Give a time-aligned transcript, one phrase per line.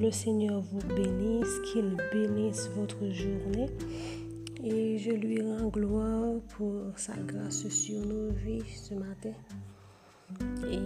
[0.00, 3.68] le Seigneur vous bénisse, qu'il bénisse votre journée.
[4.64, 9.32] Et je lui rends gloire pour sa grâce sur nos vies ce matin.
[10.70, 10.78] Et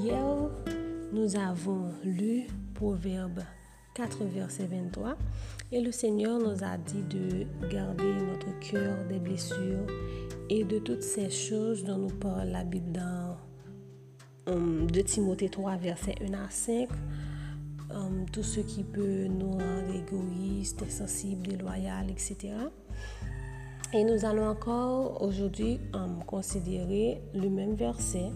[0.00, 0.50] hier,
[1.12, 3.40] nous avons lu Proverbe
[3.94, 5.16] 4, verset 23.
[5.72, 9.86] Et le Seigneur nous a dit de garder notre cœur des blessures
[10.48, 12.64] et de toutes ces choses dont nous parle la
[14.50, 16.88] 2 um, Timothée 3, verset 1 à 5.
[17.92, 22.54] Um, tout ce qui peut nous rendre égoïstes, insensibles, déloyaux, etc.
[23.92, 28.30] Et nous allons encore aujourd'hui um, considérer le même verset.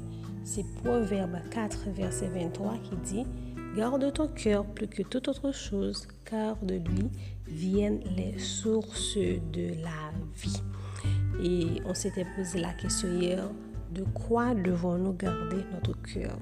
[0.44, 3.26] C'est Proverbe 4, verset 23 qui dit
[3.76, 7.10] Garde ton cœur plus que toute autre chose, car de lui
[7.46, 10.62] viennent les sources de la vie.
[11.42, 13.48] Et on s'était posé la question hier,
[13.92, 16.36] de quoi devons-nous garder notre cœur?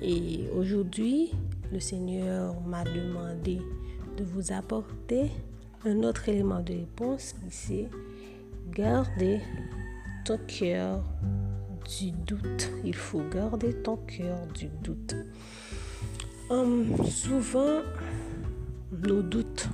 [0.00, 1.30] Et aujourd'hui,
[1.72, 3.60] le Seigneur m'a demandé
[4.16, 5.30] de vous apporter
[5.84, 7.88] un autre élément de réponse qui c'est
[8.70, 9.40] garder
[10.24, 11.02] ton cœur
[11.98, 12.70] du doute.
[12.84, 15.14] Il faut garder ton cœur du doute.
[16.50, 17.80] Hum, souvent,
[19.06, 19.68] nos doutes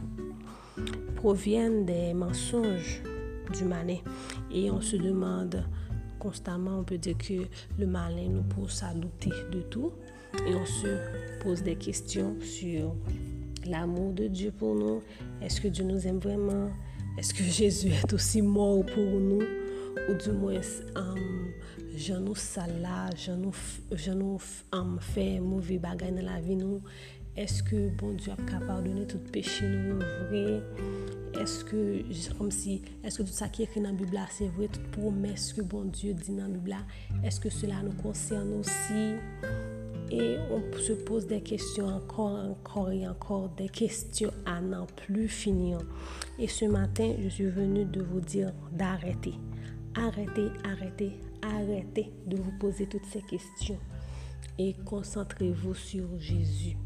[1.17, 3.03] proviennent des mensonges
[3.53, 3.99] du malin
[4.53, 5.65] et on se demande
[6.19, 7.47] constamment, on peut dire que
[7.79, 9.93] le malin nous pousse à douter de tout
[10.47, 12.95] et on se pose des questions sur
[13.67, 15.03] l'amour de Dieu pour nous.
[15.41, 16.71] Est-ce que Dieu nous aime vraiment?
[17.19, 19.43] Est-ce que Jésus est aussi mort pour nous?
[20.09, 21.53] Ou du moins, euh, um,
[21.97, 22.35] je nous
[22.81, 23.53] là, je nous,
[23.93, 24.41] je nous
[24.73, 26.81] um, fait mauvais bagay dans la vie nous.
[27.39, 30.61] Est-ce que bon Dieu a pardonné tout péché nous vrai?
[31.41, 32.03] Est-ce que,
[32.37, 34.91] comme si, est-ce que tout ça qui est écrit dans la Bible c'est vrai, toute
[34.91, 36.77] promesse que bon Dieu dit dans la Bible
[37.23, 39.15] est-ce que cela nous concerne aussi?
[40.11, 45.29] Et on se pose des questions encore, encore et encore, des questions à n'en plus
[45.29, 45.79] finir.
[46.41, 49.35] Et ce matin, je suis venue de vous dire d'arrêter.
[49.95, 51.13] Arrêtez, arrêtez,
[51.43, 53.79] arrêtez de vous poser toutes ces questions
[54.59, 56.77] et concentrez-vous sur Jésus.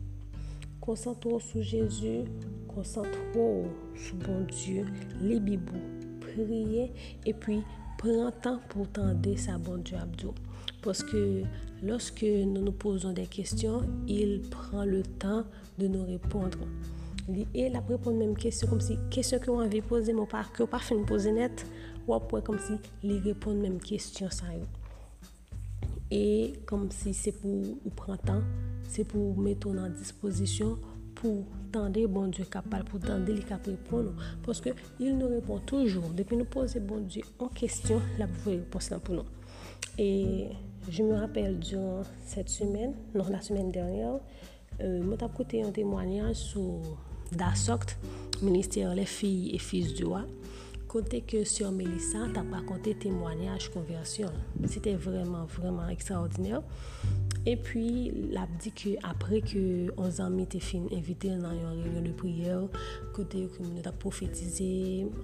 [0.82, 2.24] Konsantro sou Jezu,
[2.66, 4.82] konsantro sou bon Diyo,
[5.22, 5.78] li bibou,
[6.24, 6.88] priye,
[7.22, 7.60] epi
[8.00, 10.34] pren tan pou tende sa bon Diyo abdou.
[10.82, 11.22] Paske
[11.86, 15.46] loske nou nou poson de kestyon, il pren le tan
[15.78, 16.66] de nou repondre.
[17.30, 20.50] Li el ap repon menm kestyon, kom si kestyon ki ou anvi pose, mou par
[20.50, 21.62] ki ou par fin pose net,
[22.10, 24.66] wap wè kom si li repon menm kestyon sa yo.
[26.12, 28.42] E kom si se pou ou pran tan,
[28.92, 30.74] se pou meton nan disposisyon
[31.16, 34.28] pou tende bon Diyo kapal, pou tende li kap repon nou.
[34.44, 36.12] Poske il nou repon toujou.
[36.18, 39.40] Depi nou pose bon Diyo an kestyon, la pou vwe repons lan pou nou.
[39.96, 40.52] E
[40.90, 44.18] je me rappel diyon set semen, non la semen dernyar,
[44.80, 46.96] euh, mwen tap kote yon temwanyan sou
[47.32, 47.96] DASOCT,
[48.42, 50.24] Ministère les filles et fils du roi.
[50.92, 54.34] kote ke syo Melissa tap akonte temwanyaj konversyon.
[54.68, 56.60] Sete vreman, vreman ekstraordinèr.
[57.48, 57.84] E pi,
[58.30, 59.62] lap di ke apre ke
[59.96, 62.66] 11 anmi te fin invite nan yon reyon de priyer,
[63.16, 64.68] kote yon koumine tap profetize,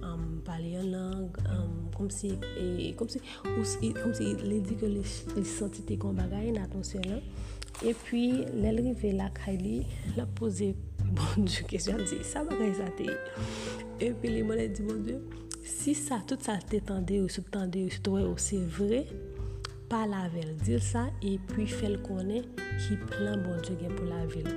[0.01, 4.57] um, pale yon lang, um, kom si, e, kom si, ou, e, kom si le
[4.65, 7.21] di ke li senti te kon bagay nan atmosfèr lan.
[7.85, 8.25] E pi,
[8.57, 9.83] lèl rive la kaili,
[10.17, 10.73] la pose
[11.15, 13.07] bon dieu kesyon, di sa bagay sa te.
[14.01, 15.21] E pi, li mwen le di bon dieu,
[15.63, 19.03] Si sa, tout sa te tende ou sou tende ou sou towe ou se vre,
[19.91, 22.45] pa la vel, dil sa, e pi fel konen
[22.79, 24.47] ki plan bon Diyo gen pou la vil.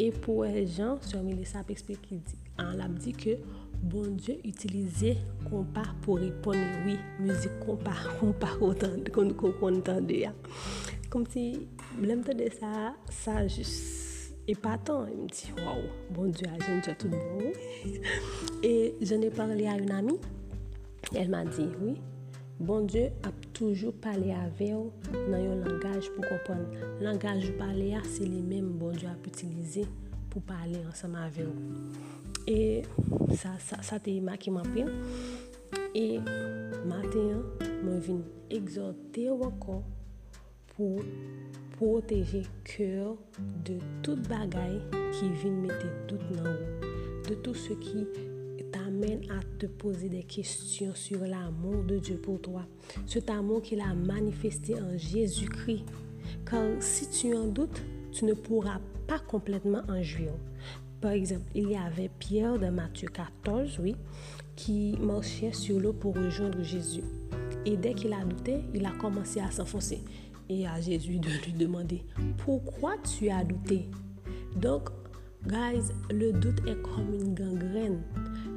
[0.00, 3.36] E pou e jan, sou mi lesa ap eksplik ki di, an lap di ke
[3.78, 10.34] bon Diyo utilize kompa pou repone, oui, müzik kompa, kompa kon kon tende ya.
[11.12, 11.68] Kom si,
[12.00, 14.03] blem tende sa, sa jis,
[14.46, 16.64] et partant, il me dit Waouh, bon Dieu, bon.
[16.66, 17.52] je ne sais tout le monde.
[18.62, 20.18] Et j'en ai parlé à une amie.
[21.14, 22.00] Elle m'a dit Oui,
[22.60, 26.68] bon Dieu a toujours parlé avec vous dans un langage pour comprendre.
[27.00, 29.86] Le langage parler, c'est le même bon Dieu a utilisé
[30.28, 31.92] pour parler ensemble avec vous.
[32.46, 32.82] Et
[33.34, 34.88] ça, ça, ça te marqué ma pire.
[35.94, 36.18] Et
[36.84, 38.20] matin, je viens
[38.50, 39.84] exhorter encore
[40.76, 41.00] pour
[41.76, 43.16] protéger cœur
[43.64, 44.80] de toute bagaille
[45.12, 48.06] qui vient mettre doute dans vous, de tout ce qui
[48.72, 52.62] t'amène à te poser des questions sur l'amour de Dieu pour toi,
[53.06, 55.84] cet amour qu'il a manifesté en Jésus-Christ.
[56.48, 57.82] Car si tu en doutes,
[58.12, 60.32] tu ne pourras pas complètement en jouir.
[61.00, 63.94] Par exemple, il y avait Pierre de Matthieu 14, oui,
[64.56, 67.04] qui marchait sur l'eau pour rejoindre Jésus.
[67.66, 70.00] Et dès qu'il a douté, il a commencé à s'enfoncer
[70.48, 72.04] et à Jésus de lui demander,
[72.38, 73.88] pourquoi tu as douté?
[74.56, 74.90] Donc,
[75.46, 78.02] guys, le doute est comme une gangrène.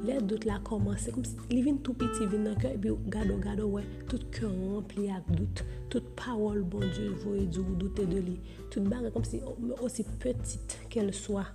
[0.06, 1.34] Le doute la commencé comme si
[1.82, 5.10] tout petit, il vient dans le cœur, et puis gado, gado, ouais, tout cœur rempli
[5.10, 5.64] avec doute.
[5.90, 8.38] Toute parole, bon Dieu, vous dire ou douter de lui.
[8.70, 9.40] Toute bagarre comme si,
[9.82, 11.46] aussi petite qu'elle soit,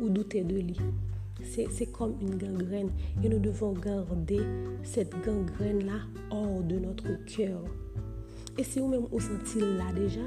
[0.00, 0.76] ou douter de lui.
[1.42, 2.90] C'est comme une gangrène.
[3.22, 4.40] Et nous devons garder
[4.82, 6.00] cette gangrène-là
[6.30, 7.62] hors de notre cœur.
[8.56, 10.24] E si ou menm ou sentil la deja,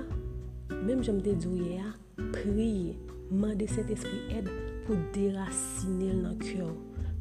[0.69, 1.93] menm jom te djouye a,
[2.35, 2.93] priye,
[3.33, 4.49] mande set espri ed
[4.85, 6.67] pou derasine l nan kyo.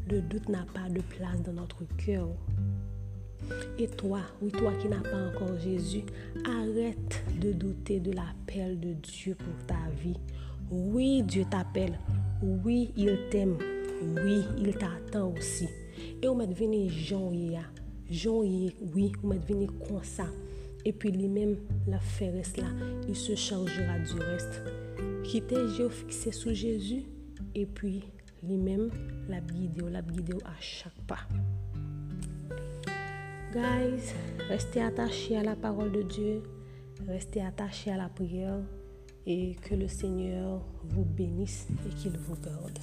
[0.08, 2.34] Le dout na pa de plas dan notre kyo.
[3.78, 6.05] Et toi, oui toi ki na pa ankon Jésus,
[6.44, 10.19] arrête de douter de l'appel de Dieu pour ta vie.
[10.70, 11.99] Oui, Dieu t'appelle.
[12.43, 13.56] Oui, il t'aime.
[14.02, 15.69] Oui, il t'attend aussi.
[16.22, 17.64] E ou met vini jan ye a.
[18.11, 20.28] Jan ye, oui, ou met vini konsa.
[20.84, 22.69] Et puis lui-même, la faire là,
[23.08, 24.62] il se chargera du reste.
[25.25, 27.04] Quittez Dieu fixé sur Jésus.
[27.54, 28.04] Et puis
[28.42, 28.90] lui-même,
[29.28, 31.26] la guide, la guide à chaque pas.
[33.52, 34.14] Guys,
[34.48, 36.42] restez attachés à la parole de Dieu.
[37.06, 38.60] Restez attachés à la prière.
[39.26, 42.78] Et que le Seigneur vous bénisse et qu'il vous garde.